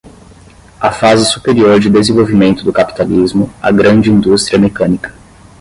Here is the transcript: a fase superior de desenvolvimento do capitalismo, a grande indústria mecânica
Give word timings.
a 0.79 0.91
fase 0.91 1.23
superior 1.25 1.79
de 1.79 1.87
desenvolvimento 1.87 2.63
do 2.63 2.73
capitalismo, 2.73 3.53
a 3.61 3.71
grande 3.71 4.09
indústria 4.09 4.57
mecânica 4.57 5.13